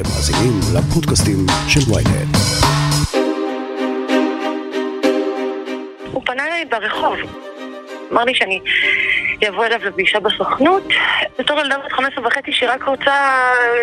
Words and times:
אתם 0.00 0.08
מאזינים 0.08 0.60
לפודקאסטים 0.74 1.46
של 1.68 1.80
ויינט. 1.92 2.36
הוא 6.12 6.22
פנה 6.26 6.46
אליי 6.46 6.64
ברחוב. 6.64 7.16
אמר 8.12 8.24
לי 8.24 8.34
שאני 8.34 8.60
אבוא 9.48 9.66
אליו 9.66 9.78
לפגישה 9.84 10.20
בסוכנות. 10.20 10.82
בתור 11.38 11.60
ילדה 11.60 11.78
בת 11.78 11.92
15 11.92 12.26
וחצי 12.26 12.52
שרק 12.52 12.82
רוצה 12.84 13.12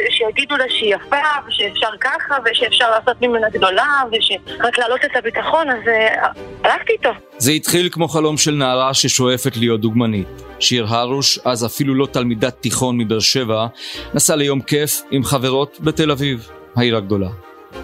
שיגידו 0.10 0.58
לה 0.58 0.66
שהיא 0.70 0.96
יפה, 0.96 1.16
ושאפשר 1.48 1.88
ככה, 2.00 2.36
ושאפשר 2.46 2.90
לעשות 2.90 3.22
ממנה 3.22 3.50
גדולה, 3.50 4.04
ושרק 4.12 4.78
להעלות 4.78 5.06
את 5.06 5.16
הביטחון, 5.16 5.70
אז 5.70 5.88
אה, 5.88 6.28
הלכתי 6.64 6.94
איתו. 6.94 7.10
זה 7.38 7.52
התחיל 7.52 7.90
כמו 7.92 8.08
חלום 8.08 8.38
של 8.38 8.52
נערה 8.52 8.94
ששואפת 8.94 9.58
להיות 9.58 9.82
דוגמנית. 9.82 10.28
שיר 10.60 10.86
הרוש, 10.90 11.40
אז 11.46 11.66
אפילו 11.66 11.96
לא 11.96 12.06
תלמידת 12.06 12.56
תיכון 12.62 12.98
מבאר 12.98 13.20
שבע, 13.20 13.68
נסע 14.14 14.36
ליום 14.36 14.62
כיף 14.62 15.02
עם 15.12 15.24
חברות 15.24 15.78
בתל 15.82 16.12
אביב, 16.12 16.50
העיר 16.76 16.98
הגדולה. 16.98 17.30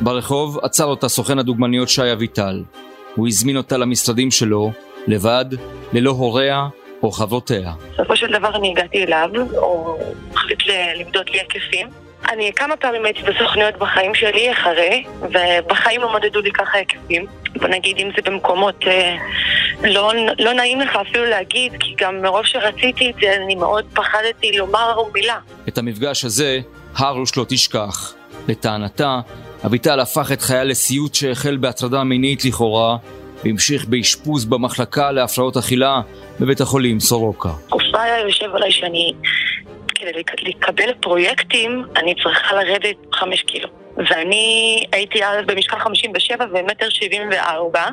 ברחוב 0.02 0.60
עצר 0.62 0.86
אותה 0.86 1.10
סוכן 1.10 1.40
הדוגמניות 1.40 1.90
שי 1.90 2.12
אביטל. 2.14 2.64
הוא 3.16 3.28
הזמין 3.28 3.58
אותה 3.58 3.78
למשרדים 3.78 4.32
שלו, 4.32 4.72
לבד, 5.08 5.46
ללא 5.94 6.12
הוריה 6.12 6.68
או 7.04 7.12
חברותיה. 7.12 7.72
בסופו 7.94 8.16
של 8.16 8.28
דבר 8.28 8.56
אני 8.56 8.72
הגעתי 8.72 9.04
אליו, 9.04 9.30
הוא 9.52 9.98
החליט 10.34 10.60
למדוד 10.96 11.30
לי 11.30 11.40
היקפים. 11.40 11.88
אני 12.30 12.52
כמה 12.56 12.78
פעמים 12.78 13.06
הייתי 13.06 13.22
בסוכניות 13.22 13.78
בחיים 13.78 14.16
שלי 14.16 14.52
אחרי, 14.52 15.04
ובחיים 15.22 16.02
לא 16.02 16.14
מדדו 16.14 16.42
לי 16.42 16.52
ככה 16.52 16.78
היקפים. 16.78 17.26
בוא 17.56 17.68
נגיד 17.68 17.98
אם 17.98 18.10
זה 18.16 18.32
במקומות 18.32 18.76
אה, 18.88 19.16
לא, 19.84 20.12
לא 20.40 20.54
נעים 20.54 20.80
לך 20.80 20.96
אפילו 20.96 21.26
להגיד, 21.26 21.74
כי 21.80 21.96
גם 21.98 22.22
מרוב 22.22 22.46
שרציתי 22.46 23.10
את 23.10 23.16
זה 23.22 23.36
אני 23.36 23.56
מאוד 23.56 23.86
פחדתי 23.94 24.58
לומר 24.58 25.02
מילה. 25.14 25.38
את 25.68 25.78
המפגש 25.78 26.26
הזה 26.26 26.60
הרוש 26.96 27.38
לא 27.38 27.46
תשכח. 27.50 28.14
לטענתה, 28.48 29.20
אביטל 29.66 30.00
הפך 30.00 30.32
את 30.32 30.42
חייה 30.42 30.64
לסיוט 30.64 31.16
שהחל 31.16 31.58
בהטרדה 31.58 32.04
מינית 32.04 32.46
לכאורה, 32.46 32.98
והמשיך 33.44 33.86
באשפוז 33.86 34.46
במחלקה 34.46 35.12
להפרעות 35.12 35.58
אכילה 35.58 36.02
בבית 36.40 36.62
החולים 36.62 37.00
סורוקה. 37.00 37.50
היה 37.94 38.20
יושב 38.20 38.56
עליי 38.56 38.72
שאני, 38.72 39.14
כדי 39.88 40.12
לקבל 40.42 40.94
פרויקטים, 41.02 41.84
אני 41.96 42.16
צריכה 42.24 42.56
לרדת 42.56 42.96
חמש 43.14 43.42
קילו. 43.42 43.70
ואני 43.98 44.86
הייתי 44.92 45.24
אז 45.24 45.46
במשקל 45.46 45.80
57 45.80 46.46
ומטר 46.52 46.90
74. 46.90 47.86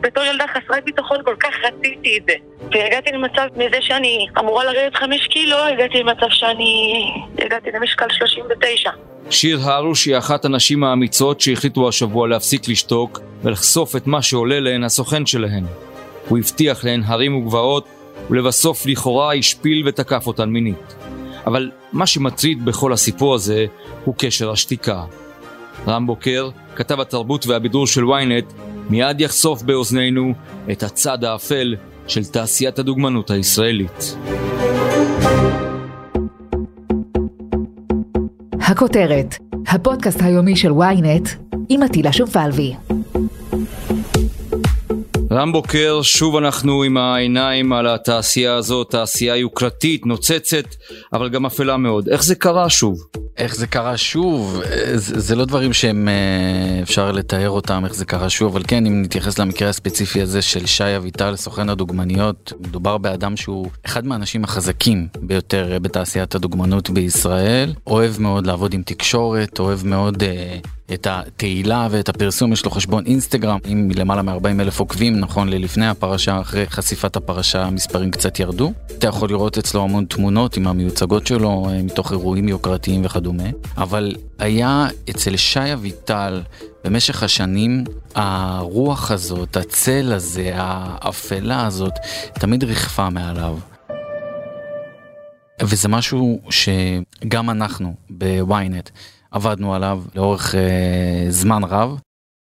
בתור 0.00 0.24
ילדה 0.24 0.44
חסרת 0.48 0.84
ביטחון 0.84 1.18
כל 1.24 1.34
כך 1.40 1.54
רציתי 1.64 2.18
את 2.18 2.22
זה. 2.28 2.34
והגעתי 2.72 3.10
למצב, 3.12 3.46
מזה 3.56 3.76
שאני 3.80 4.26
אמורה 4.38 4.64
לרדת 4.64 4.94
חמש 4.94 5.26
קילו, 5.26 5.56
הגעתי 5.56 5.98
למצב 5.98 6.26
שאני... 6.30 7.04
הגעתי 7.38 7.70
למשקל 7.74 8.06
39. 8.10 8.90
שיר 9.30 9.58
הרוש 9.60 10.04
היא 10.04 10.18
אחת 10.18 10.44
הנשים 10.44 10.84
האמיצות 10.84 11.40
שהחליטו 11.40 11.88
השבוע 11.88 12.28
להפסיק 12.28 12.68
לשתוק 12.68 13.20
ולחשוף 13.42 13.96
את 13.96 14.06
מה 14.06 14.22
שעולה 14.22 14.60
להן 14.60 14.84
הסוכן 14.84 15.26
שלהן. 15.26 15.64
הוא 16.28 16.38
הבטיח 16.38 16.84
להן 16.84 17.02
הרים 17.04 17.36
וגבעות, 17.36 17.86
ולבסוף 18.30 18.86
לכאורה 18.86 19.34
השפיל 19.34 19.88
ותקף 19.88 20.26
אותן 20.26 20.48
מינית. 20.48 20.94
אבל 21.46 21.70
מה 21.92 22.06
שמטריד 22.06 22.64
בכל 22.64 22.92
הסיפור 22.92 23.34
הזה 23.34 23.66
הוא 24.04 24.14
קשר 24.18 24.50
השתיקה. 24.50 25.04
רם 25.88 26.06
בוקר, 26.06 26.50
כתב 26.76 27.00
התרבות 27.00 27.46
והבידור 27.46 27.86
של 27.86 28.02
ynet, 28.04 28.52
מיד 28.90 29.20
יחשוף 29.20 29.62
באוזנינו 29.62 30.32
את 30.72 30.82
הצד 30.82 31.24
האפל 31.24 31.74
של 32.06 32.24
תעשיית 32.24 32.78
הדוגמנות 32.78 33.30
הישראלית. 33.30 34.16
הכותרת, 38.60 39.34
הפודקאסט 39.68 40.22
היומי 40.22 40.56
של 40.56 40.70
ynet 40.70 41.28
עם 41.68 41.82
עטילה 41.82 42.12
שומפלבי. 42.12 42.74
רם 45.36 45.52
בוקר, 45.52 46.00
שוב 46.02 46.36
אנחנו 46.36 46.82
עם 46.82 46.96
העיניים 46.96 47.72
על 47.72 47.86
התעשייה 47.86 48.54
הזאת, 48.54 48.90
תעשייה 48.90 49.36
יוקרתית, 49.36 50.06
נוצצת, 50.06 50.74
אבל 51.12 51.28
גם 51.28 51.46
אפלה 51.46 51.76
מאוד. 51.76 52.08
איך 52.08 52.24
זה 52.24 52.34
קרה 52.34 52.70
שוב? 52.70 53.06
איך 53.36 53.56
זה 53.56 53.66
קרה 53.66 53.96
שוב 53.96 54.62
זה, 54.94 55.20
זה 55.20 55.36
לא 55.36 55.44
דברים 55.44 55.72
שהם 55.72 56.08
אה, 56.08 56.82
אפשר 56.82 57.12
לתאר 57.12 57.50
אותם 57.50 57.84
איך 57.84 57.94
זה 57.94 58.04
קרה 58.04 58.30
שוב 58.30 58.52
אבל 58.52 58.62
כן 58.68 58.86
אם 58.86 59.02
נתייחס 59.02 59.38
למקרה 59.38 59.68
הספציפי 59.68 60.22
הזה 60.22 60.42
של 60.42 60.66
שי 60.66 60.96
אביטל 60.96 61.36
סוכן 61.36 61.68
הדוגמניות 61.68 62.52
מדובר 62.60 62.98
באדם 62.98 63.36
שהוא 63.36 63.70
אחד 63.86 64.06
מהאנשים 64.06 64.44
החזקים 64.44 65.08
ביותר 65.20 65.72
אה, 65.72 65.78
בתעשיית 65.78 66.34
הדוגמנות 66.34 66.90
בישראל 66.90 67.72
אוהב 67.86 68.20
מאוד 68.20 68.46
לעבוד 68.46 68.74
עם 68.74 68.82
תקשורת 68.82 69.58
אוהב 69.58 69.86
מאוד 69.86 70.22
אה, 70.22 70.56
את 70.94 71.06
התהילה 71.10 71.88
ואת 71.90 72.08
הפרסום, 72.08 72.52
יש 72.52 72.64
לו 72.64 72.70
חשבון 72.70 73.06
אינסטגרם 73.06 73.58
עם 73.66 73.88
למעלה 73.94 74.22
מ-40 74.22 74.60
אלף 74.60 74.80
עוקבים, 74.80 75.20
נכון 75.20 75.48
ללפני 75.48 75.88
הפרשה, 75.88 76.40
אחרי 76.40 76.66
חשיפת 76.66 77.16
הפרשה 77.16 77.64
המספרים 77.64 78.10
קצת 78.10 78.40
ירדו. 78.40 78.72
אתה 78.98 79.06
יכול 79.06 79.28
לראות 79.28 79.58
אצלו 79.58 79.82
המון 79.82 80.04
תמונות 80.04 80.56
עם 80.56 80.66
המיוצגות 80.66 81.26
שלו 81.26 81.66
אה, 81.70 81.82
מתוך 81.82 82.12
אירועים 82.12 82.48
יוקרתיים 82.48 83.04
וכדומה, 83.04 83.48
אבל 83.76 84.14
היה 84.38 84.86
אצל 85.10 85.36
שי 85.36 85.72
אביטל 85.72 86.42
במשך 86.84 87.22
השנים 87.22 87.84
הרוח 88.14 89.10
הזאת, 89.10 89.56
הצל 89.56 90.12
הזה, 90.12 90.50
האפלה 90.54 91.66
הזאת, 91.66 91.92
תמיד 92.34 92.64
ריחפה 92.64 93.10
מעליו. 93.10 93.58
וזה 95.62 95.88
משהו 95.88 96.40
שגם 96.50 97.50
אנחנו 97.50 97.94
בוויינט 98.10 98.90
עבדנו 99.36 99.74
עליו 99.74 100.02
לאורך 100.14 100.54
אה, 100.54 101.26
זמן 101.28 101.64
רב, 101.64 101.98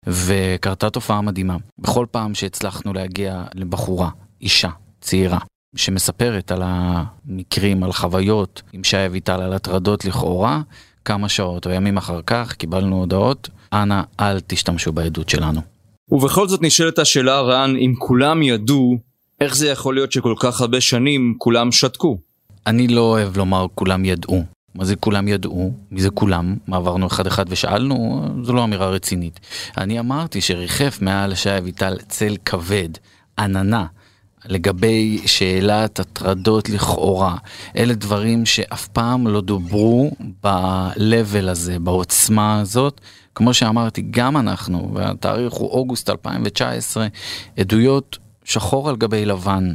וקרתה 0.07 0.89
תופעה 0.89 1.21
מדהימה. 1.21 1.57
בכל 1.79 2.05
פעם 2.11 2.35
שהצלחנו 2.35 2.93
להגיע 2.93 3.43
לבחורה, 3.55 4.09
אישה, 4.41 4.69
צעירה, 5.01 5.39
שמספרת 5.75 6.51
על 6.51 6.61
המקרים, 6.65 7.83
על 7.83 7.93
חוויות 7.93 8.61
עם 8.73 8.83
שי 8.83 9.05
אביטל, 9.05 9.41
על 9.41 9.53
הטרדות 9.53 10.05
לכאורה, 10.05 10.61
כמה 11.05 11.29
שעות 11.29 11.67
או 11.67 11.71
ימים 11.71 11.97
אחר 11.97 12.19
כך 12.25 12.53
קיבלנו 12.53 12.99
הודעות, 12.99 13.49
אנא 13.73 14.01
אל 14.19 14.39
תשתמשו 14.39 14.91
בעדות 14.91 15.29
שלנו. 15.29 15.61
ובכל 16.11 16.47
זאת 16.47 16.61
נשאלת 16.61 16.99
השאלה, 16.99 17.41
רן, 17.41 17.75
אם 17.75 17.93
כולם 17.99 18.41
ידעו, 18.41 18.97
איך 19.41 19.55
זה 19.55 19.69
יכול 19.69 19.95
להיות 19.95 20.11
שכל 20.11 20.35
כך 20.39 20.61
הרבה 20.61 20.81
שנים 20.81 21.35
כולם 21.37 21.71
שתקו? 21.71 22.17
אני 22.67 22.87
לא 22.87 23.01
אוהב 23.01 23.37
לומר 23.37 23.65
כולם 23.75 24.05
ידעו. 24.05 24.43
מה 24.75 24.85
זה 24.85 24.95
כולם 24.95 25.27
ידעו? 25.27 25.73
מי 25.91 26.01
זה 26.01 26.09
כולם? 26.09 26.55
מה 26.67 26.77
עברנו 26.77 27.07
אחד 27.07 27.27
אחד 27.27 27.45
ושאלנו? 27.49 28.27
זו 28.43 28.53
לא 28.53 28.63
אמירה 28.63 28.87
רצינית. 28.87 29.39
אני 29.77 29.99
אמרתי 29.99 30.41
שריחף 30.41 30.97
מעל 31.01 31.35
שי 31.35 31.57
אביטל 31.57 31.97
צל 32.07 32.35
כבד, 32.45 32.89
עננה. 33.39 33.85
לגבי 34.45 35.21
שאלת 35.25 35.99
הטרדות 35.99 36.69
לכאורה, 36.69 37.35
אלה 37.77 37.93
דברים 37.93 38.45
שאף 38.45 38.87
פעם 38.87 39.27
לא 39.27 39.41
דוברו 39.41 40.11
ב-level 40.43 41.49
הזה, 41.49 41.79
בעוצמה 41.79 42.59
הזאת. 42.59 43.01
כמו 43.35 43.53
שאמרתי, 43.53 44.03
גם 44.11 44.37
אנחנו, 44.37 44.91
והתאריך 44.93 45.53
הוא 45.53 45.69
אוגוסט 45.69 46.09
2019, 46.09 47.07
עדויות 47.57 48.17
שחור 48.43 48.89
על 48.89 48.95
גבי 48.95 49.25
לבן, 49.25 49.73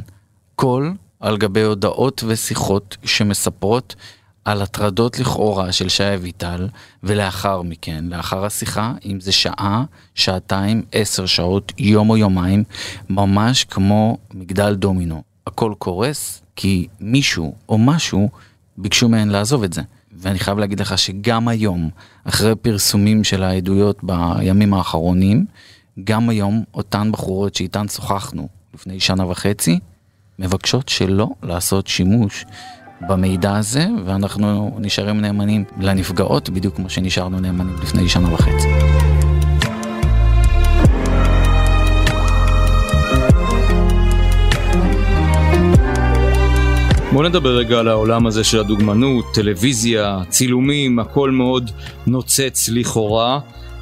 קול 0.55 0.93
על 1.19 1.37
גבי 1.37 1.61
הודעות 1.61 2.23
ושיחות 2.27 2.97
שמספרות 3.03 3.95
על 4.45 4.61
הטרדות 4.61 5.19
לכאורה 5.19 5.71
של 5.71 5.89
שי 5.89 6.13
אביטל, 6.15 6.67
ולאחר 7.03 7.61
מכן, 7.61 8.05
לאחר 8.07 8.45
השיחה, 8.45 8.93
אם 9.05 9.19
זה 9.19 9.31
שעה, 9.31 9.83
שעתיים, 10.15 10.83
עשר 10.91 11.25
שעות, 11.25 11.71
יום 11.77 12.09
או 12.09 12.17
יומיים, 12.17 12.63
ממש 13.09 13.63
כמו 13.63 14.17
מגדל 14.33 14.75
דומינו. 14.75 15.23
הכל 15.47 15.73
קורס 15.77 16.41
כי 16.55 16.87
מישהו 16.99 17.55
או 17.69 17.77
משהו 17.77 18.29
ביקשו 18.77 19.09
מהן 19.09 19.29
לעזוב 19.29 19.63
את 19.63 19.73
זה. 19.73 19.81
ואני 20.17 20.39
חייב 20.39 20.57
להגיד 20.57 20.79
לך 20.79 20.97
שגם 20.97 21.47
היום, 21.47 21.89
אחרי 22.23 22.55
פרסומים 22.55 23.23
של 23.23 23.43
העדויות 23.43 24.03
בימים 24.03 24.73
האחרונים, 24.73 25.45
גם 26.03 26.29
היום 26.29 26.63
אותן 26.73 27.11
בחורות 27.11 27.55
שאיתן 27.55 27.87
שוחחנו 27.87 28.47
לפני 28.73 28.99
שנה 28.99 29.25
וחצי, 29.25 29.79
מבקשות 30.39 30.89
שלא 30.89 31.27
לעשות 31.43 31.87
שימוש 31.87 32.45
במידע 33.07 33.57
הזה, 33.57 33.85
ואנחנו 34.05 34.77
נשארים 34.79 35.21
נאמנים 35.21 35.63
לנפגעות, 35.79 36.49
בדיוק 36.49 36.75
כמו 36.75 36.89
שנשארנו 36.89 37.39
נאמנים 37.39 37.75
לפני 37.83 38.09
שנה 38.09 38.33
וחצי. 38.33 38.67
בוא 47.13 47.23
נדבר 47.23 47.57
רגע 47.57 47.79
על 47.79 47.87
העולם 47.87 48.27
הזה 48.27 48.43
של 48.43 48.59
הדוגמנות, 48.59 49.25
טלוויזיה, 49.33 50.19
צילומים, 50.29 50.99
הכל 50.99 51.31
מאוד 51.31 51.71
נוצץ 52.07 52.69
לכאורה, 52.69 53.39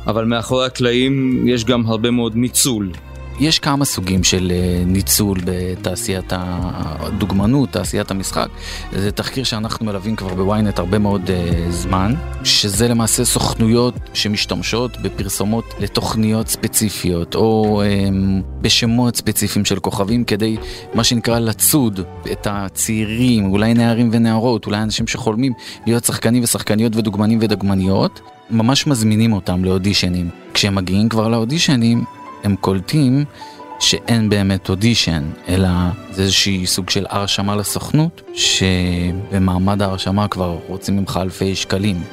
אבל 0.08 0.25
מאחורי 0.25 0.66
הקלעים 0.66 1.44
יש 1.48 1.66
גם 1.66 1.86
הרבה 1.86 2.12
מאוד 2.12 2.36
ניצול. 2.36 2.92
יש 3.39 3.60
כמה 3.60 3.86
סוגים 3.86 4.24
של 4.24 4.51
אה, 4.51 4.84
ניצול 4.86 5.39
בתעשיית 5.45 6.34
הדוגמנות, 6.36 7.69
תעשיית 7.69 8.12
המשחק. 8.12 8.48
זה 8.92 9.12
תחקיר 9.12 9.44
שאנחנו 9.44 9.86
מלווים 9.86 10.16
כבר 10.16 10.34
בוויינט 10.34 10.80
הרבה 10.80 11.00
מאוד 11.00 11.22
uh, 11.28 11.72
זמן, 11.72 12.13
שזה 12.44 12.88
למעשה 12.88 13.25
סוכנויות 13.25 13.94
שמשתמשות 14.13 14.98
בפרסומות 15.01 15.66
לתוכניות 15.80 16.48
ספציפיות, 16.48 17.36
או 17.36 17.81
um, 17.84 18.44
בשמות 18.62 19.16
ספציפיים 19.16 19.66
של 19.66 19.80
כוכבים, 19.80 20.24
כדי 20.24 20.57
מה 20.94 21.04
שנקרא 21.04 21.39
לצוד 21.39 22.00
את 22.31 22.48
הצעירים, 22.50 23.51
אולי 23.51 23.74
נערים 23.74 24.10
ונערות, 24.12 24.66
אולי 24.66 24.81
אנשים 24.81 25.07
שחולמים 25.07 25.54
להיות 25.86 26.04
שחקנים 26.04 26.44
ושחקניות 26.44 26.95
ודוגמנים 26.95 27.39
ודגמניות. 27.42 28.22
ממש 28.50 28.88
מזמינים 28.88 29.34
אותם 29.34 29.66
לאודישנים. 29.66 30.30
כשהם 30.54 30.75
מגיעים 30.75 31.10
כבר 31.10 31.28
לאודישנים, 31.28 32.04
הם 32.44 32.56
קולטים 32.56 33.25
שאין 33.80 34.30
באמת 34.30 34.69
אודישן, 34.69 35.30
אלא 35.48 35.69
זה 36.12 36.22
איזשהי 36.22 36.68
סוג 36.68 36.89
של 36.89 37.06
הרשמה 37.10 37.56
לסוכנות, 37.56 38.22
שבמעמד 38.34 39.81
ההרשמה 39.81 40.28
כבר 40.28 40.60
רוצים 40.68 40.98
ממך 40.98 41.19
אלפי 41.22 41.56
שקלים. 41.56 42.04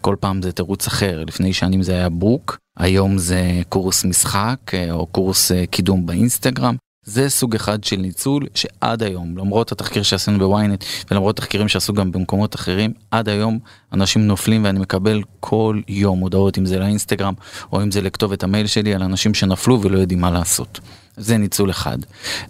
כל 0.00 0.16
פעם 0.20 0.42
זה 0.42 0.52
תירוץ 0.52 0.86
אחר, 0.86 1.24
לפני 1.26 1.52
שנים 1.52 1.82
זה 1.82 1.92
היה 1.92 2.08
בוק, 2.08 2.58
היום 2.76 3.18
זה 3.18 3.62
קורס 3.68 4.04
משחק 4.04 4.74
אה, 4.74 4.92
או 4.92 5.06
קורס 5.06 5.52
אה, 5.52 5.66
קידום 5.66 6.06
באינסטגרם. 6.06 6.76
זה 7.06 7.28
סוג 7.28 7.54
אחד 7.54 7.84
של 7.84 7.96
ניצול 7.96 8.46
שעד 8.54 9.02
היום, 9.02 9.38
למרות 9.38 9.72
התחקיר 9.72 10.02
שעשינו 10.02 10.38
בוויינט 10.38 10.84
ולמרות 11.10 11.36
תחקירים 11.36 11.68
שעשו 11.68 11.92
גם 11.92 12.12
במקומות 12.12 12.54
אחרים, 12.54 12.92
עד 13.10 13.28
היום 13.28 13.58
אנשים 13.92 14.26
נופלים 14.26 14.64
ואני 14.64 14.78
מקבל 14.78 15.22
כל 15.40 15.80
יום 15.88 16.18
הודעות, 16.18 16.58
אם 16.58 16.66
זה 16.66 16.78
לאינסטגרם 16.78 17.34
או 17.72 17.82
אם 17.82 17.90
זה 17.90 18.00
לכתובת 18.00 18.42
המייל 18.42 18.66
שלי, 18.66 18.94
על 18.94 19.02
אנשים 19.02 19.34
שנפלו 19.34 19.82
ולא 19.82 19.98
יודעים 19.98 20.20
מה 20.20 20.30
לעשות. 20.30 20.80
זה 21.16 21.38
ניצול 21.38 21.70
אחד. 21.70 21.98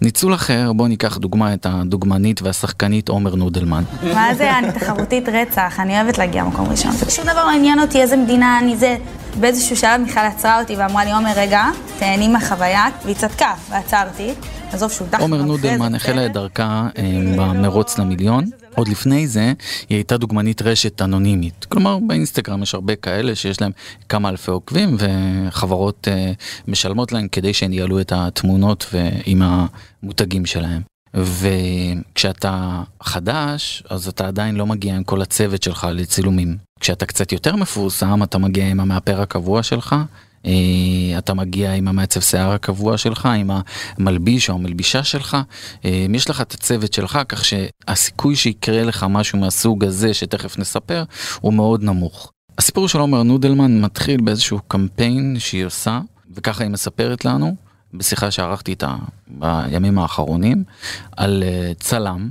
ניצול 0.01 0.33
אחר, 0.33 0.73
בואו 0.73 0.87
ניקח 0.87 1.17
דוגמה 1.17 1.53
את 1.53 1.65
הדוגמנית 1.69 2.41
והשחקנית 2.41 3.09
עומר 3.09 3.35
נודלמן. 3.35 3.83
מה 4.13 4.35
זה, 4.35 4.57
אני 4.57 4.71
תחרותית 4.71 5.29
רצח, 5.29 5.79
אני 5.79 6.01
אוהבת 6.01 6.17
להגיע 6.17 6.43
מקום 6.43 6.69
ראשון. 6.69 6.91
שום 7.09 7.25
דבר 7.25 7.45
לא 7.45 7.51
עניין 7.51 7.79
אותי 7.79 8.01
איזה 8.01 8.17
מדינה 8.17 8.59
אני 8.59 8.77
זה. 8.77 8.97
באיזשהו 9.39 9.77
שלב 9.77 10.01
מיכל 10.01 10.19
עצרה 10.19 10.59
אותי 10.59 10.75
ואמרה 10.75 11.05
לי, 11.05 11.11
עומר, 11.11 11.31
רגע, 11.35 11.63
תהני 11.99 12.27
מהחוויה, 12.27 12.85
והיא 13.05 13.15
צדקה, 13.15 13.53
ועצרתי. 13.69 14.33
עזוב 14.71 14.91
שהוא 14.91 15.07
דחף 15.07 15.21
עומר 15.21 15.41
נודלמן 15.41 15.95
החלה 15.95 16.25
את 16.25 16.33
דרכה 16.33 16.89
אה, 16.97 17.03
במרוץ 17.37 17.99
למיליון. 17.99 18.45
עוד 18.75 18.87
לפני 18.87 19.27
זה, 19.27 19.53
היא 19.89 19.95
הייתה 19.97 20.17
דוגמנית 20.17 20.61
רשת 20.61 21.01
אנונימית. 21.01 21.65
כלומר, 21.69 21.97
באינסטגרם 22.07 22.63
יש 22.63 22.73
הרבה 22.73 22.95
כאלה 22.95 23.35
שיש 23.35 23.61
להם 23.61 23.71
כמה 24.09 24.29
אלפי 24.29 24.51
עוקבים, 24.51 24.97
וחברות 24.99 26.07
uh, 26.07 26.35
משלמות 26.67 27.11
להם 27.11 27.27
כדי 27.27 27.53
שהן 27.53 27.73
יעלו 27.73 27.99
את 27.99 28.11
התמונות 28.15 28.93
עם 29.25 29.41
המותגים 29.41 30.45
שלהם. 30.45 30.81
וכשאתה 31.13 32.83
חדש, 33.03 33.83
אז 33.89 34.07
אתה 34.07 34.27
עדיין 34.27 34.55
לא 34.55 34.65
מגיע 34.65 34.95
עם 34.95 35.03
כל 35.03 35.21
הצוות 35.21 35.63
שלך 35.63 35.87
לצילומים. 35.91 36.57
כשאתה 36.79 37.05
קצת 37.05 37.31
יותר 37.31 37.55
מפורסם, 37.55 38.23
אתה 38.23 38.37
מגיע 38.37 38.67
עם 38.67 38.79
המאפר 38.79 39.21
הקבוע 39.21 39.63
שלך, 39.63 39.93
אה, 39.93 40.03
אתה 41.17 41.33
מגיע 41.33 41.73
עם 41.73 41.87
המעצב 41.87 42.19
שיער 42.19 42.51
הקבוע 42.51 42.97
שלך, 42.97 43.25
עם 43.25 43.49
המלביש 43.97 44.49
או 44.49 44.55
המלבישה 44.55 45.03
שלך, 45.03 45.37
אה, 45.85 46.05
יש 46.13 46.29
לך 46.29 46.41
את 46.41 46.53
הצוות 46.53 46.93
שלך, 46.93 47.19
כך 47.29 47.45
שהסיכוי 47.45 48.35
שיקרה 48.35 48.83
לך 48.83 49.05
משהו 49.09 49.39
מהסוג 49.39 49.83
הזה, 49.83 50.13
שתכף 50.13 50.57
נספר, 50.59 51.03
הוא 51.41 51.53
מאוד 51.53 51.83
נמוך. 51.83 52.31
הסיפור 52.57 52.87
של 52.87 52.99
עומר 52.99 53.23
נודלמן 53.23 53.81
מתחיל 53.81 54.21
באיזשהו 54.21 54.59
קמפיין 54.67 55.35
שהיא 55.39 55.65
עושה, 55.65 55.99
וככה 56.35 56.63
היא 56.63 56.71
מספרת 56.71 57.25
לנו, 57.25 57.55
בשיחה 57.93 58.31
שערכתי 58.31 58.71
איתה 58.71 58.95
בימים 59.27 59.99
האחרונים, 59.99 60.63
על 61.17 61.43
אה, 61.43 61.71
צלם. 61.79 62.29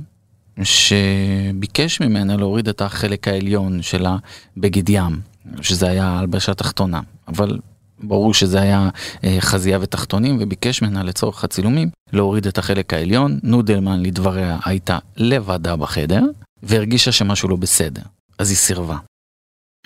שביקש 0.63 2.01
ממנה 2.01 2.37
להוריד 2.37 2.67
את 2.69 2.81
החלק 2.81 3.27
העליון 3.27 3.81
שלה 3.81 4.17
בגד 4.57 4.89
ים, 4.89 5.21
שזה 5.61 5.89
היה 5.89 6.19
הלבשה 6.19 6.53
תחתונה, 6.53 7.01
אבל 7.27 7.59
ברור 8.03 8.33
שזה 8.33 8.61
היה 8.61 8.89
אה, 9.23 9.37
חזייה 9.39 9.77
ותחתונים 9.81 10.37
וביקש 10.39 10.81
ממנה 10.81 11.03
לצורך 11.03 11.43
הצילומים 11.43 11.89
להוריד 12.13 12.47
את 12.47 12.57
החלק 12.57 12.93
העליון. 12.93 13.39
נודלמן 13.43 14.03
לדבריה 14.03 14.57
הייתה 14.65 14.97
לבדה 15.17 15.75
בחדר 15.75 16.23
והרגישה 16.63 17.11
שמשהו 17.11 17.49
לא 17.49 17.55
בסדר, 17.55 18.01
אז 18.39 18.49
היא 18.49 18.57
סירבה. 18.57 18.97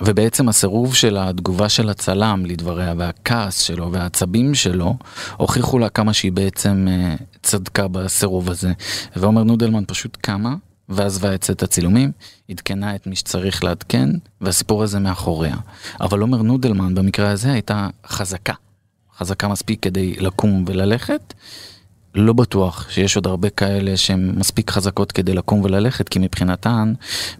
ובעצם 0.02 0.50
הסירוב 0.50 0.96
של 0.96 1.18
התגובה 1.18 1.70
של 1.70 1.90
הצלם 1.90 2.46
לדבריה 2.46 2.94
והכעס 2.98 3.60
שלו 3.60 3.92
והעצבים 3.92 4.56
שלו 4.56 4.96
הוכיחו 5.38 5.80
לה 5.80 5.90
כמה 5.90 6.14
שהיא 6.14 6.32
בעצם 6.32 6.88
אה, 6.90 7.16
צדקה 7.44 7.88
בסירוב 7.88 8.50
הזה. 8.50 8.72
ועומר 9.16 9.44
נודלמן 9.44 9.84
פשוט 9.88 10.18
קמה 10.22 10.56
ועזבה 10.92 11.36
את 11.36 11.44
סט 11.44 11.64
הצילומים, 11.64 12.12
עדכנה 12.50 12.96
את 12.96 13.08
מי 13.08 13.16
שצריך 13.16 13.64
לעדכן, 13.64 14.10
והסיפור 14.42 14.84
הזה 14.84 15.00
מאחוריה. 15.00 15.56
אבל 16.02 16.20
עומר 16.20 16.42
נודלמן 16.42 16.96
במקרה 16.96 17.30
הזה 17.30 17.52
הייתה 17.52 17.88
חזקה. 18.08 18.54
חזקה 19.18 19.48
מספיק 19.48 19.84
כדי 19.84 20.16
לקום 20.16 20.66
וללכת. 20.68 21.34
לא 22.16 22.34
בטוח 22.34 22.90
שיש 22.90 23.16
עוד 23.16 23.28
הרבה 23.28 23.50
כאלה 23.50 23.98
שהן 23.98 24.34
מספיק 24.38 24.72
חזקות 24.72 25.12
כדי 25.12 25.34
לקום 25.34 25.62
וללכת, 25.62 26.10
כי 26.10 26.20
מבחינתן, 26.20 26.94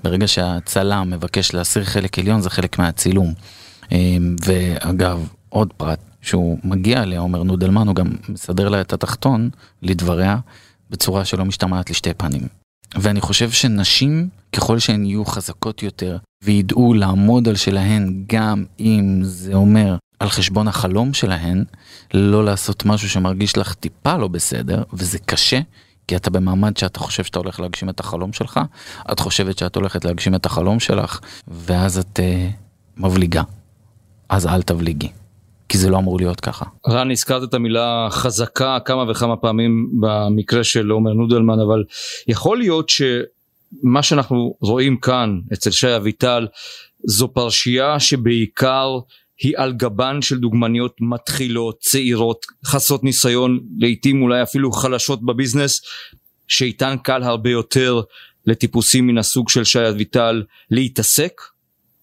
ברגע 0.04 0.28
שהצלם 0.28 1.10
מבקש 1.10 1.54
להסיר 1.54 1.84
חלק 1.84 2.20
עליון, 2.20 2.42
זה 2.42 2.50
חלק 2.50 2.80
מהצילום. 2.80 3.34
אמ, 3.92 4.36
ואגב, 4.46 5.28
עוד 5.50 5.74
פרט, 5.78 6.00
שהוא 6.22 6.60
מגיע 6.64 7.06
לעומר 7.06 7.44
נודלמן, 7.44 7.88
הוא 7.88 7.96
גם 7.96 8.08
מסדר 8.30 8.70
לה 8.70 8.82
את 8.82 8.94
התחתון, 8.94 9.50
לדבריה, 9.82 10.38
בצורה 10.90 11.26
שלא 11.26 11.46
משתמעת 11.46 11.90
לשתי 11.90 12.14
פנים. 12.14 12.61
ואני 12.96 13.22
חושב 13.22 13.52
שנשים, 13.52 14.30
ככל 14.56 14.80
שהן 14.80 15.06
יהיו 15.06 15.26
חזקות 15.26 15.84
יותר 15.84 16.18
וידעו 16.44 16.94
לעמוד 16.94 17.48
על 17.48 17.56
שלהן, 17.56 18.24
גם 18.28 18.66
אם 18.80 19.20
זה 19.24 19.54
אומר 19.54 19.96
על 20.20 20.30
חשבון 20.30 20.68
החלום 20.68 21.14
שלהן, 21.14 21.64
לא 22.14 22.46
לעשות 22.46 22.86
משהו 22.86 23.10
שמרגיש 23.10 23.58
לך 23.58 23.74
טיפה 23.74 24.18
לא 24.18 24.28
בסדר, 24.28 24.84
וזה 24.94 25.20
קשה, 25.20 25.60
כי 26.08 26.16
אתה 26.16 26.30
במעמד 26.30 26.78
שאתה 26.78 27.00
חושב 27.00 27.24
שאתה 27.24 27.40
הולך 27.40 27.60
להגשים 27.60 27.90
את 27.90 28.00
החלום 28.00 28.34
שלך, 28.34 28.60
את 29.12 29.20
חושבת 29.20 29.58
שאת 29.58 29.76
הולכת 29.76 30.06
להגשים 30.06 30.36
את 30.36 30.46
החלום 30.46 30.80
שלך, 30.80 31.20
ואז 31.48 31.98
את 31.98 32.20
uh, 32.20 32.52
מבליגה. 32.98 33.44
אז 34.30 34.48
אל 34.48 34.62
תבליגי. 34.62 35.21
כי 35.72 35.78
זה 35.78 35.90
לא 35.90 35.98
אמור 35.98 36.18
להיות 36.18 36.40
ככה. 36.40 36.66
רן, 36.88 37.12
הזכרת 37.12 37.50
את 37.50 37.54
המילה 37.54 38.08
חזקה 38.12 38.78
כמה 38.86 39.12
וכמה 39.12 39.38
פעמים 39.38 39.90
במקרה 40.00 40.64
של 40.64 40.90
עומר 40.90 41.14
נודלמן, 41.14 41.60
אבל 41.60 41.84
יכול 42.28 42.58
להיות 42.58 42.90
שמה 42.90 44.04
שאנחנו 44.04 44.56
רואים 44.62 44.98
כאן 44.98 45.40
אצל 45.54 45.72
שי 45.72 45.96
אביטל 45.96 46.48
זו 47.06 47.28
פרשייה 47.28 48.00
שבעיקר 48.00 49.00
היא 49.42 49.54
על 49.58 49.74
גבן 49.74 50.22
של 50.22 50.38
דוגמניות 50.38 50.96
מתחילות, 51.00 51.80
צעירות, 51.80 52.46
חסרות 52.66 53.04
ניסיון, 53.04 53.60
לעיתים 53.78 54.22
אולי 54.22 54.44
אפילו 54.44 54.72
חלשות 54.72 55.26
בביזנס, 55.26 55.82
שאיתן 56.48 56.96
קל 57.04 57.24
הרבה 57.24 57.50
יותר 57.50 58.02
לטיפוסים 58.46 59.08
מן 59.08 59.18
הסוג 59.18 59.50
של 59.50 59.64
שי 59.64 59.90
אביטל 59.90 60.44
להתעסק 60.72 61.42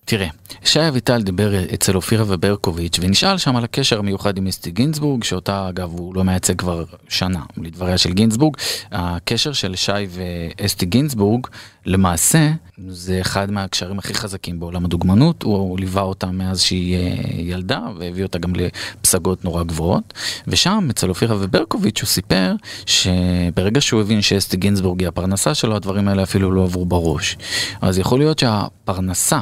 תראה, 0.08 0.28
שי 0.64 0.88
אביטל 0.88 1.22
דיבר 1.22 1.64
אצל 1.74 1.96
אופירה 1.96 2.24
וברקוביץ' 2.28 2.98
ונשאל 3.00 3.38
שם 3.38 3.56
על 3.56 3.64
הקשר 3.64 3.98
המיוחד 3.98 4.38
עם 4.38 4.46
אסתי 4.46 4.70
גינזבורג, 4.70 5.24
שאותה 5.24 5.68
אגב 5.68 5.90
הוא 5.92 6.14
לא 6.14 6.24
מייצג 6.24 6.58
כבר 6.58 6.84
שנה, 7.08 7.40
לדבריה 7.56 7.98
של 7.98 8.12
גינזבורג. 8.12 8.56
הקשר 8.92 9.52
של 9.52 9.74
שי 9.76 9.92
ואסתי 10.10 10.86
גינזבורג, 10.86 11.46
למעשה, 11.86 12.50
זה 12.88 13.20
אחד 13.20 13.50
מהקשרים 13.50 13.98
הכי 13.98 14.14
חזקים 14.14 14.60
בעולם 14.60 14.84
הדוגמנות, 14.84 15.42
הוא 15.42 15.78
ליווה 15.78 16.02
אותה 16.02 16.26
מאז 16.26 16.60
שהיא 16.60 16.96
אה, 16.96 17.14
ילדה 17.34 17.80
והביא 17.98 18.22
אותה 18.22 18.38
גם 18.38 18.52
לפסגות 18.54 19.44
נורא 19.44 19.62
גבוהות. 19.62 20.14
ושם, 20.46 20.88
אצל 20.90 21.08
אופירה 21.08 21.36
וברקוביץ', 21.40 22.00
הוא 22.00 22.08
סיפר 22.08 22.54
שברגע 22.86 23.80
שהוא 23.80 24.00
הבין 24.00 24.22
שאסתי 24.22 24.56
גינזבורג 24.56 25.00
היא 25.00 25.08
הפרנסה 25.08 25.54
שלו, 25.54 25.76
הדברים 25.76 26.08
האלה 26.08 26.22
אפילו 26.22 26.52
לא 26.52 26.62
עברו 26.62 26.86
בראש. 26.86 27.36
אז 27.80 27.98
יכול 27.98 28.18
להיות 28.18 28.38
שהפרנסה 28.38 29.40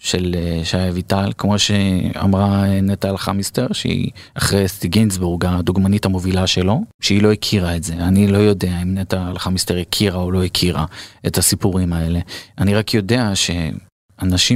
של 0.00 0.34
אה, 0.38 0.60
שי 0.64 0.88
אביטל, 0.88 1.32
כמו 1.38 1.58
שאמרה 1.58 2.64
אה, 2.64 2.80
נטע 2.80 3.10
אלחמיסטר, 3.10 3.66
שהיא 3.72 4.10
אחרי 4.34 4.64
אסטי 4.64 4.88
גינזבורג, 4.88 5.44
הדוגמנית 5.46 6.04
המובילה 6.04 6.46
שלו, 6.46 6.80
שהיא 7.02 7.22
לא 7.22 7.32
הכירה 7.32 7.76
את 7.76 7.82
זה. 7.84 7.94
אני 7.94 8.26
לא 8.26 8.38
יודע 8.38 8.82
אם 8.82 8.98
נטע 8.98 9.28
אלחמיסטר 9.30 9.78
הכירה 9.78 10.20
או 10.20 10.30
לא 10.30 10.44
הכירה 10.44 10.84
את 11.26 11.38
הסיפורים 11.38 11.92
האלה. 11.92 12.20
אני 12.58 12.74
רק 12.74 12.94
יודע 12.94 13.30
ש... 13.34 13.50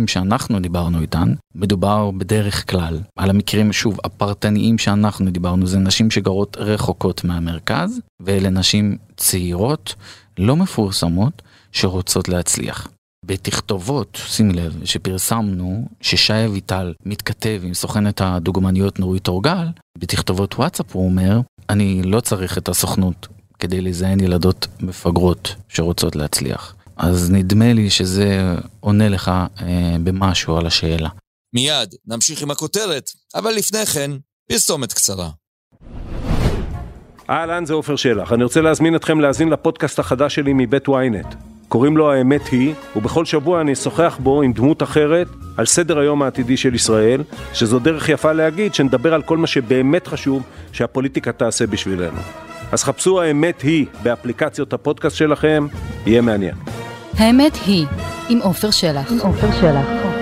שאנחנו 0.07 0.61
דיברנו 0.61 1.01
איתן, 1.01 1.35
מדובר 1.55 2.11
בדרך 2.11 2.71
כלל 2.71 3.01
על 3.17 3.31
המקרים, 3.31 3.73
שוב, 3.73 3.99
הפרטניים 4.05 4.79
שאנחנו 4.79 5.31
דיברנו, 5.31 5.67
זה 5.67 5.79
נשים 5.79 6.11
שגרות 6.11 6.57
רחוקות 6.61 7.25
מהמרכז, 7.25 8.01
ואלה 8.21 8.51
נשים 8.51 8.97
צעירות, 9.17 9.95
לא 10.39 10.57
מפורסמות, 10.57 11.43
שרוצות 11.73 12.29
להצליח. 12.29 12.89
בתכתובות, 13.27 14.19
שימי 14.27 14.53
לב, 14.53 14.85
שפרסמנו, 14.85 15.89
ששי 16.01 16.47
אביטל 16.47 16.95
מתכתב 17.07 17.61
עם 17.65 17.75
סוכנת 17.75 18.21
הדוגמניות 18.21 18.99
נורית 18.99 19.29
אורגל, 19.29 19.67
בתכתובות 19.99 20.55
וואטסאפ 20.55 20.93
הוא 20.93 21.05
אומר, 21.05 21.41
אני 21.71 22.03
לא 22.03 22.21
צריך 22.21 22.59
את 22.59 22.69
הסוכנות 22.69 23.29
כדי 23.59 23.81
לזיין 23.81 24.21
ילדות 24.21 24.67
מפגרות 24.81 25.55
שרוצות 25.69 26.17
להצליח. 26.17 26.75
אז 26.97 27.31
נדמה 27.31 27.73
לי 27.73 27.91
שזה 27.91 28.55
עונה 28.81 29.09
לך 29.09 29.29
אה, 29.29 29.97
במשהו 30.05 30.57
על 30.57 30.67
השאלה. 30.67 31.09
מיד, 31.55 31.95
נמשיך 32.07 32.43
עם 32.43 32.51
הכותרת, 32.51 33.11
אבל 33.35 33.53
לפני 33.53 33.87
כן, 33.87 34.11
פרסומת 34.49 34.93
קצרה. 34.93 35.31
אהלן, 37.31 37.67
זה 37.67 37.75
עופר 37.75 37.97
שלח. 37.97 38.33
אני 38.33 38.45
רוצה 38.45 38.61
להזמין 38.61 38.97
אתכם 38.97 39.21
להאזין 39.21 39.49
לפודקאסט 39.49 39.99
החדש 39.99 40.35
שלי 40.35 40.53
מבית 40.55 40.89
ynet. 40.89 41.54
קוראים 41.75 41.97
לו 41.97 42.13
האמת 42.13 42.47
היא, 42.47 42.75
ובכל 42.97 43.25
שבוע 43.25 43.61
אני 43.61 43.73
אשוחח 43.73 44.19
בו 44.23 44.43
עם 44.43 44.53
דמות 44.53 44.83
אחרת 44.83 45.27
על 45.57 45.67
סדר 45.67 45.99
היום 45.99 46.23
העתידי 46.23 46.57
של 46.57 46.75
ישראל, 46.75 47.23
שזו 47.53 47.79
דרך 47.79 48.09
יפה 48.09 48.33
להגיד 48.33 48.75
שנדבר 48.75 49.15
על 49.15 49.23
כל 49.23 49.39
מה 49.39 49.47
שבאמת 49.47 50.07
חשוב 50.07 50.43
שהפוליטיקה 50.73 51.33
תעשה 51.33 51.67
בשבילנו. 51.67 52.19
אז 52.73 52.85
חפשו 52.85 53.23
האמת 53.23 53.61
היא 53.61 53.87
באפליקציות 54.03 54.73
הפודקאסט 54.73 55.17
שלכם, 55.17 55.67
יהיה 56.07 56.21
מעניין. 56.21 56.55
האמת 57.19 57.59
היא, 57.67 57.87
עם 58.29 58.39
עופר 58.43 58.71
שלח. 58.71 59.13
עם 59.13 59.19
עופר 59.19 59.53
שלח. 59.61 60.14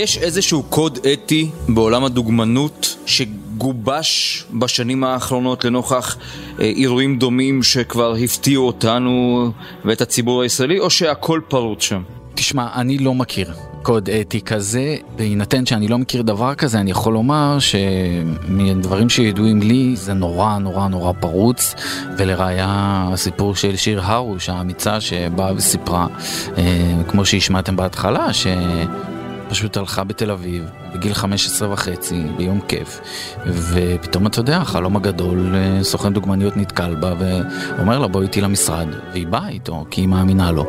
יש 0.00 0.18
איזשהו 0.18 0.62
קוד 0.62 0.98
אתי 1.12 1.50
בעולם 1.68 2.04
הדוגמנות 2.04 2.96
שגובש 3.06 4.44
בשנים 4.52 5.04
האחרונות 5.04 5.64
לנוכח 5.64 6.16
אה, 6.60 6.64
אירועים 6.64 7.18
דומים 7.18 7.62
שכבר 7.62 8.14
הפתיעו 8.24 8.66
אותנו 8.66 9.50
ואת 9.84 10.00
הציבור 10.00 10.42
הישראלי, 10.42 10.78
או 10.78 10.90
שהכל 10.90 11.40
פרוץ 11.48 11.82
שם? 11.82 12.02
תשמע, 12.34 12.68
אני 12.74 12.98
לא 12.98 13.14
מכיר 13.14 13.52
קוד 13.82 14.10
אתי 14.10 14.40
כזה, 14.40 14.96
בהינתן 15.16 15.66
שאני 15.66 15.88
לא 15.88 15.98
מכיר 15.98 16.22
דבר 16.22 16.54
כזה, 16.54 16.80
אני 16.80 16.90
יכול 16.90 17.12
לומר 17.12 17.58
שמדברים 17.58 19.08
שידועים 19.08 19.62
לי 19.62 19.96
זה 19.96 20.12
נורא 20.12 20.58
נורא 20.58 20.88
נורא 20.88 21.12
פרוץ, 21.12 21.74
ולראיה 22.18 23.08
הסיפור 23.12 23.54
של 23.54 23.76
שיר 23.76 24.00
הרוש 24.02 24.48
האמיצה 24.48 25.00
שבאה 25.00 25.52
וסיפרה, 25.56 26.06
אה, 26.58 27.02
כמו 27.08 27.24
שהשמעתם 27.24 27.76
בהתחלה, 27.76 28.32
ש... 28.32 28.46
פשוט 29.50 29.76
הלכה 29.76 30.04
בתל 30.04 30.30
אביב, 30.30 30.64
בגיל 30.94 31.14
15 31.14 31.72
וחצי, 31.72 32.22
ביום 32.36 32.60
כיף, 32.68 33.00
ופתאום 33.46 34.26
אתה 34.26 34.40
יודע, 34.40 34.56
החלום 34.56 34.96
הגדול, 34.96 35.54
אה, 35.54 35.84
סוכן 35.84 36.12
דוגמניות 36.12 36.56
נתקל 36.56 36.94
בה 36.94 37.14
ואומר 37.18 37.98
לה 37.98 38.08
בואי 38.08 38.24
איתי 38.24 38.40
למשרד, 38.40 38.86
והיא 39.12 39.26
באה 39.26 39.48
איתו, 39.48 39.84
כי 39.90 40.00
היא 40.00 40.08
מאמינה 40.08 40.52
לו. 40.52 40.64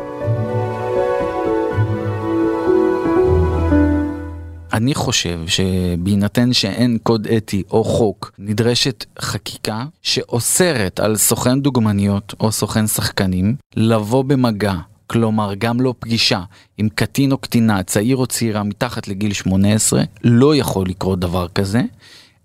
אני 4.72 4.94
חושב 4.94 5.40
שבהינתן 5.46 6.52
שאין 6.52 6.98
קוד 7.02 7.26
אתי 7.36 7.62
או 7.70 7.84
חוק, 7.84 8.32
נדרשת 8.38 9.04
חקיקה 9.20 9.84
שאוסרת 10.02 11.00
על 11.00 11.16
סוכן 11.16 11.60
דוגמניות 11.60 12.34
או 12.40 12.52
סוכן 12.52 12.86
שחקנים 12.86 13.54
לבוא 13.76 14.24
במגע 14.24 14.74
כלומר 15.12 15.54
גם 15.58 15.80
לא 15.80 15.94
פגישה 15.98 16.40
עם 16.78 16.88
קטין 16.88 17.32
או 17.32 17.38
קטינה, 17.38 17.82
צעיר 17.82 18.16
או 18.16 18.26
צעירה 18.26 18.62
מתחת 18.62 19.08
לגיל 19.08 19.32
18, 19.32 20.02
לא 20.24 20.56
יכול 20.56 20.86
לקרות 20.86 21.20
דבר 21.20 21.48
כזה. 21.48 21.82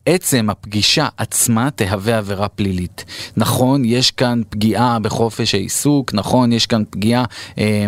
עצם 0.10 0.50
הפגישה 0.50 1.08
עצמה 1.18 1.72
תהווה 1.72 2.18
עבירה 2.18 2.48
פלילית. 2.48 3.06
נכון, 3.38 3.86
יש 3.86 4.12
כאן 4.12 4.42
פגיעה 4.50 5.00
בחופש 5.00 5.56
העיסוק, 5.56 6.14
נכון, 6.14 6.52
יש 6.52 6.66
כאן 6.66 6.84
פגיעה 6.90 7.26
אה, 7.58 7.86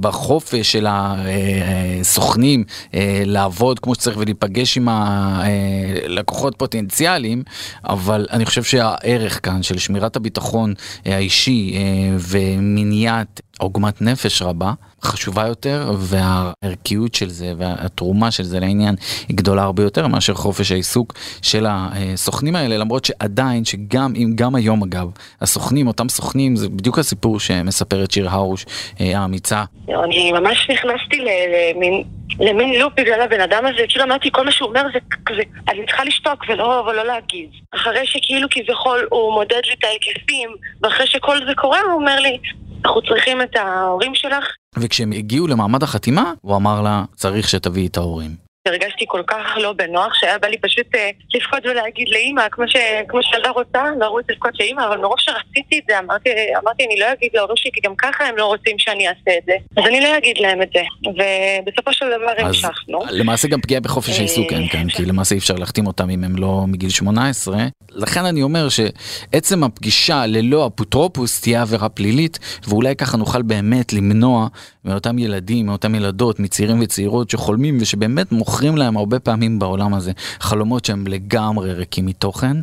בחופש 0.00 0.72
של 0.72 0.86
הסוכנים 0.90 2.64
אה, 2.94 3.22
לעבוד 3.26 3.78
כמו 3.78 3.94
שצריך 3.94 4.16
ולהיפגש 4.16 4.76
עם 4.76 4.88
הלקוחות 4.88 6.52
אה, 6.52 6.58
פוטנציאליים, 6.58 7.42
אבל 7.84 8.26
אני 8.30 8.46
חושב 8.46 8.62
שהערך 8.62 9.40
כאן 9.42 9.62
של 9.62 9.78
שמירת 9.78 10.16
הביטחון 10.16 10.74
אה, 11.06 11.16
האישי 11.16 11.74
אה, 11.76 12.16
ומניעת 12.18 13.40
עוגמת 13.58 14.02
נפש 14.02 14.42
רבה. 14.42 14.72
חשובה 15.02 15.46
יותר 15.46 15.92
והערכיות 15.98 17.14
של 17.14 17.28
זה 17.28 17.52
והתרומה 17.58 18.30
של 18.30 18.42
זה 18.42 18.60
לעניין 18.60 18.94
היא 19.28 19.36
גדולה 19.36 19.62
הרבה 19.62 19.82
יותר 19.82 20.06
מאשר 20.06 20.34
חופש 20.34 20.72
העיסוק 20.72 21.14
של 21.42 21.66
הסוכנים 21.68 22.56
האלה 22.56 22.76
למרות 22.76 23.04
שעדיין 23.04 23.64
שגם 23.64 24.12
אם 24.16 24.32
גם 24.34 24.54
היום 24.54 24.82
אגב 24.82 25.10
הסוכנים 25.40 25.86
אותם 25.86 26.08
סוכנים 26.08 26.56
זה 26.56 26.68
בדיוק 26.68 26.98
הסיפור 26.98 27.40
שמספרת 27.40 28.10
שיר 28.10 28.28
הרוש 28.28 28.66
אה, 29.00 29.18
האמיצה. 29.18 29.64
אני 30.04 30.32
ממש 30.32 30.70
נכנסתי 30.70 31.16
למין 31.16 32.04
למין 32.40 32.80
לופ 32.80 32.92
בגלל 32.96 33.20
הבן 33.20 33.40
אדם 33.40 33.66
הזה, 33.66 33.82
כאילו 33.88 34.04
אמרתי, 34.04 34.30
כל 34.32 34.44
מה 34.44 34.52
שהוא 34.52 34.68
אומר 34.68 34.82
זה 34.92 34.98
כזה, 35.26 35.42
אני 35.68 35.86
צריכה 35.86 36.04
לשתוק 36.04 36.44
ולא, 36.48 36.84
ולא 36.90 37.06
להגיב. 37.06 37.50
אחרי 37.74 38.06
שכאילו 38.06 38.48
כביכול 38.50 39.06
הוא 39.10 39.32
מודד 39.32 39.60
לי 39.66 39.74
את 39.78 39.84
ההיקפים, 39.84 40.50
ואחרי 40.82 41.06
שכל 41.06 41.38
זה 41.46 41.54
קורה 41.54 41.80
הוא 41.80 41.92
אומר 41.92 42.20
לי, 42.20 42.38
אנחנו 42.84 43.02
צריכים 43.02 43.42
את 43.42 43.56
ההורים 43.56 44.14
שלך. 44.14 44.44
וכשהם 44.78 45.12
הגיעו 45.12 45.46
למעמד 45.46 45.82
החתימה, 45.82 46.32
הוא 46.40 46.56
אמר 46.56 46.82
לה, 46.82 47.04
צריך 47.16 47.48
שתביאי 47.48 47.86
את 47.86 47.96
ההורים. 47.96 48.47
הרגשתי 48.68 49.04
כל 49.08 49.22
כך 49.26 49.46
לא 49.56 49.72
בנוח, 49.72 50.14
שהיה 50.14 50.38
בא 50.38 50.48
לי 50.48 50.58
פשוט 50.58 50.86
אה, 50.94 51.10
לבכות 51.34 51.66
ולהגיד 51.66 52.08
לאימא, 52.08 52.48
כמו, 52.50 52.68
ש, 52.68 52.76
כמו 53.08 53.22
שילדה 53.22 53.50
רוצה, 53.50 53.82
לרוץ 54.00 54.24
לבכות 54.30 54.60
לאימא, 54.60 54.82
אבל 54.88 54.98
מרוב 54.98 55.16
שרציתי 55.18 55.78
את 55.78 55.84
זה, 55.88 55.98
אמרתי, 55.98 56.30
אמרתי, 56.62 56.84
אני 56.84 57.00
לא 57.00 57.06
אגיד 57.12 57.30
להורים 57.34 57.56
שלי, 57.56 57.70
כי 57.74 57.80
גם 57.80 57.94
ככה 57.96 58.24
הם 58.24 58.36
לא 58.36 58.46
רוצים 58.46 58.78
שאני 58.78 59.08
אעשה 59.08 59.38
את 59.38 59.44
זה. 59.46 59.52
אז 59.76 59.86
אני 59.86 60.00
לא 60.00 60.18
אגיד 60.18 60.38
להם 60.38 60.62
את 60.62 60.68
זה. 60.74 60.82
ובסופו 61.06 61.92
של 61.92 62.06
דבר 62.06 62.46
המשכנו. 62.46 62.98
למעשה 63.10 63.48
גם 63.48 63.60
פגיעה 63.60 63.80
בחופש 63.80 64.18
העיסוק 64.18 64.52
אין 64.52 64.68
כאן, 64.68 64.88
כי 64.88 65.04
למעשה 65.04 65.34
אי 65.34 65.38
אפשר 65.38 65.54
להחתים 65.54 65.86
אותם 65.86 66.10
אם 66.10 66.24
הם 66.24 66.36
לא 66.36 66.64
מגיל 66.66 66.90
18. 66.90 67.56
לכן 67.90 68.24
אני 68.24 68.42
אומר 68.42 68.68
שעצם 68.68 69.64
הפגישה 69.64 70.26
ללא 70.26 70.66
אפוטרופוס 70.66 71.40
תהיה 71.40 71.62
עבירה 71.62 71.88
פלילית, 71.88 72.38
ואולי 72.68 72.96
ככה 72.96 73.16
נוכל 73.16 73.42
באמת 73.42 73.92
למנוע 73.92 74.48
מאותם 74.84 75.18
ילדים, 75.18 75.66
מאותם 75.66 75.94
ילדות, 75.94 76.40
מצעירים 76.40 76.80
וצעירות 76.80 77.30
שחולמים 77.30 77.78
ושבאמת 77.80 78.32
מוכרים 78.58 78.76
להם 78.76 78.96
הרבה 78.96 79.18
פעמים 79.18 79.58
בעולם 79.58 79.94
הזה 79.94 80.12
חלומות 80.40 80.84
שהם 80.84 81.06
לגמרי 81.06 81.72
ריקים 81.72 82.06
מתוכן, 82.06 82.56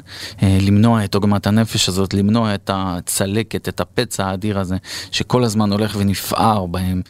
אה, 0.43 0.57
למנוע 0.61 1.03
את 1.03 1.15
עוגמת 1.15 1.47
הנפש 1.47 1.89
הזאת, 1.89 2.13
למנוע 2.13 2.55
את 2.55 2.69
הצלקת, 2.73 3.69
את 3.69 3.79
הפצע 3.79 4.25
האדיר 4.25 4.59
הזה, 4.59 4.75
שכל 5.11 5.43
הזמן 5.43 5.71
הולך 5.71 5.95
ונפער 5.99 6.65
בהם. 6.65 7.01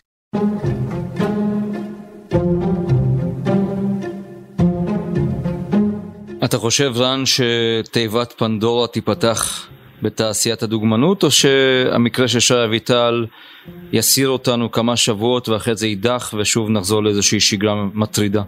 אתה 6.43 6.57
חושב, 6.57 6.93
רן, 6.95 7.23
שתיבת 7.25 8.33
פנדורה 8.37 8.87
תיפתח 8.87 9.67
בתעשיית 10.01 10.63
הדוגמנות, 10.63 11.23
או 11.23 11.31
שהמקרה 11.31 12.27
של 12.27 12.39
שי 12.39 12.63
אביטל 12.65 13.25
יסיר 13.91 14.29
אותנו 14.29 14.71
כמה 14.71 14.95
שבועות 14.95 15.49
ואחרי 15.49 15.75
זה 15.75 15.87
יידח 15.87 16.33
ושוב 16.37 16.69
נחזור 16.69 17.03
לאיזושהי 17.03 17.39
שגרה 17.39 17.85
מטרידה? 17.93 18.41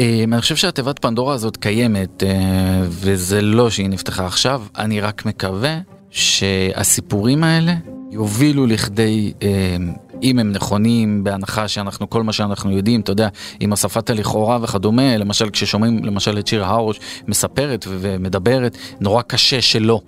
אה, 0.00 0.24
אני 0.24 0.40
חושב 0.40 0.56
שהתיבת 0.56 0.98
פנדורה 0.98 1.34
הזאת 1.34 1.56
קיימת, 1.56 2.22
אה, 2.22 2.82
וזה 2.88 3.42
לא 3.42 3.70
שהיא 3.70 3.88
נפתחה 3.88 4.26
עכשיו, 4.26 4.62
אני 4.78 5.00
רק 5.00 5.26
מקווה 5.26 5.78
שהסיפורים 6.10 7.44
האלה 7.44 7.74
יובילו 8.10 8.66
לכדי, 8.66 9.32
אה, 9.42 9.76
אם 10.22 10.38
הם 10.38 10.52
נכונים, 10.52 11.24
בהנחה 11.24 11.68
שאנחנו, 11.68 12.10
כל 12.10 12.22
מה 12.22 12.32
שאנחנו 12.32 12.70
יודעים, 12.70 13.00
אתה 13.00 13.12
יודע, 13.12 13.28
עם 13.60 13.70
הוספת 13.70 14.10
הלכאורה 14.10 14.58
וכדומה, 14.62 15.16
למשל 15.16 15.50
כששומעים 15.50 16.04
למשל 16.04 16.38
את 16.38 16.46
שיר 16.46 16.64
הרוש 16.64 17.00
מספרת 17.28 17.86
ומדברת, 17.88 18.76
נורא 19.00 19.22
קשה 19.22 19.62
שלא. 19.62 20.00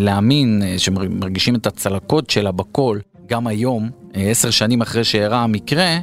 להאמין 0.00 0.62
שמרגישים 0.78 1.54
את 1.54 1.66
הצלקות 1.66 2.30
שלה 2.30 2.52
בקול, 2.52 3.00
גם 3.26 3.46
היום, 3.46 3.90
עשר 4.14 4.50
שנים 4.50 4.82
אחרי 4.82 5.04
שאירע 5.04 5.36
המקרה, 5.36 5.98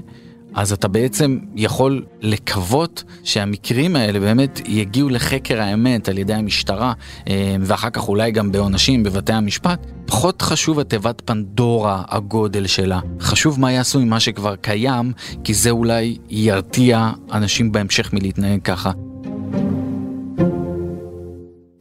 אז 0.55 0.71
אתה 0.73 0.87
בעצם 0.87 1.39
יכול 1.55 2.05
לקוות 2.21 3.03
שהמקרים 3.23 3.95
האלה 3.95 4.19
באמת 4.19 4.61
יגיעו 4.67 5.09
לחקר 5.09 5.61
האמת 5.61 6.09
על 6.09 6.17
ידי 6.17 6.33
המשטרה, 6.33 6.93
אה, 7.29 7.55
ואחר 7.61 7.89
כך 7.89 8.07
אולי 8.07 8.31
גם 8.31 8.51
בעונשים 8.51 9.03
בבתי 9.03 9.33
המשפט. 9.33 9.79
פחות 10.05 10.41
חשוב 10.41 10.79
התיבת 10.79 11.21
פנדורה, 11.25 12.03
הגודל 12.09 12.67
שלה. 12.67 12.99
חשוב 13.19 13.59
מה 13.59 13.71
יעשו 13.71 13.99
עם 13.99 14.09
מה 14.09 14.19
שכבר 14.19 14.55
קיים, 14.55 15.11
כי 15.43 15.53
זה 15.53 15.69
אולי 15.69 16.17
ירתיע 16.29 17.11
אנשים 17.31 17.71
בהמשך 17.71 18.13
מלהתנהג 18.13 18.61
ככה. 18.61 18.91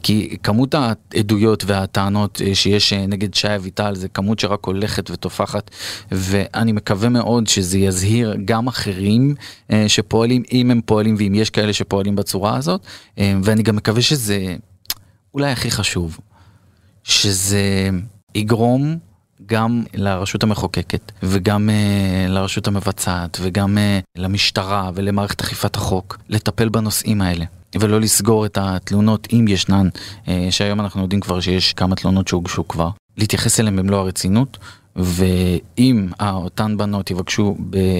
כי 0.05 0.37
כמות 0.43 0.75
העדויות 0.75 1.63
והטענות 1.67 2.41
אה, 2.45 2.55
שיש 2.55 2.93
אה, 2.93 3.07
נגד 3.07 3.33
שי 3.33 3.55
אביטל 3.55 3.95
זה 3.95 4.07
כמות 4.07 4.39
שרק 4.39 4.65
הולכת 4.65 5.11
ותופחת, 5.11 5.71
ואני 6.11 6.71
מקווה 6.71 7.09
מאוד 7.09 7.47
שזה 7.47 7.77
יזהיר 7.77 8.35
גם 8.45 8.67
אחרים 8.67 9.35
אה, 9.71 9.89
שפועלים, 9.89 10.43
אם 10.51 10.71
הם 10.71 10.81
פועלים 10.85 11.15
ואם 11.17 11.35
יש 11.35 11.49
כאלה 11.49 11.73
שפועלים 11.73 12.15
בצורה 12.15 12.57
הזאת, 12.57 12.85
ואני 13.17 13.63
גם 13.63 13.75
מקווה 13.75 14.01
שזה 14.01 14.55
אולי 15.33 15.51
הכי 15.51 15.71
חשוב, 15.71 16.17
שזה 17.03 17.89
יגרום 18.35 18.97
גם 19.45 19.83
לרשות 19.93 20.43
המחוקקת 20.43 21.11
וגם 21.23 21.69
uh, 21.69 22.31
לרשות 22.31 22.67
המבצעת 22.67 23.37
וגם 23.41 23.77
uh, 23.77 24.21
למשטרה 24.21 24.91
ולמערכת 24.95 25.41
אכיפת 25.41 25.75
החוק 25.75 26.17
לטפל 26.29 26.69
בנושאים 26.69 27.21
האלה. 27.21 27.45
ולא 27.79 28.01
לסגור 28.01 28.45
את 28.45 28.57
התלונות 28.61 29.27
אם 29.33 29.45
ישנן, 29.47 29.89
uh, 30.25 30.29
שהיום 30.49 30.79
אנחנו 30.79 31.01
יודעים 31.01 31.21
כבר 31.21 31.39
שיש 31.39 31.73
כמה 31.73 31.95
תלונות 31.95 32.27
שהוגשו 32.27 32.67
כבר, 32.67 32.89
להתייחס 33.17 33.59
אליהן 33.59 33.75
במלוא 33.75 33.99
הרצינות, 33.99 34.57
ואם 34.95 36.09
אותן 36.21 36.77
בנות 36.77 37.11
יבקשו 37.11 37.55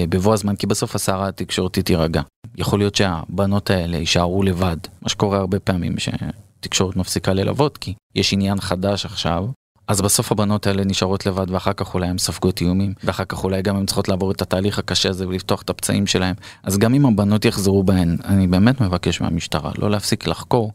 בבוא 0.08 0.34
הזמן, 0.34 0.56
כי 0.56 0.66
בסוף 0.66 0.94
הסערה 0.94 1.28
התקשורתית 1.28 1.86
תירגע. 1.86 2.22
יכול 2.56 2.78
להיות 2.78 2.94
שהבנות 2.94 3.70
האלה 3.70 3.96
יישארו 3.96 4.42
לבד, 4.42 4.76
מה 5.02 5.08
שקורה 5.08 5.38
הרבה 5.38 5.58
פעמים 5.60 5.94
שתקשורת 5.98 6.96
מפסיקה 6.96 7.32
ללוות, 7.32 7.78
כי 7.78 7.94
יש 8.14 8.32
עניין 8.32 8.60
חדש 8.60 9.04
עכשיו, 9.06 9.46
אז 9.88 10.00
בסוף 10.00 10.32
הבנות 10.32 10.66
האלה 10.66 10.84
נשארות 10.84 11.26
לבד 11.26 11.50
ואחר 11.50 11.72
כך 11.72 11.94
אולי 11.94 12.06
הן 12.06 12.18
ספגות 12.18 12.60
איומים 12.60 12.94
ואחר 13.04 13.24
כך 13.24 13.44
אולי 13.44 13.62
גם 13.62 13.76
הן 13.76 13.86
צריכות 13.86 14.08
לעבור 14.08 14.30
את 14.30 14.42
התהליך 14.42 14.78
הקשה 14.78 15.08
הזה 15.08 15.28
ולפתוח 15.28 15.62
את 15.62 15.70
הפצעים 15.70 16.06
שלהם 16.06 16.34
אז 16.62 16.78
גם 16.78 16.94
אם 16.94 17.06
הבנות 17.06 17.44
יחזרו 17.44 17.84
בהן 17.84 18.16
אני 18.24 18.46
באמת 18.46 18.80
מבקש 18.80 19.20
מהמשטרה 19.20 19.72
לא 19.78 19.90
להפסיק 19.90 20.26
לחקור 20.26 20.72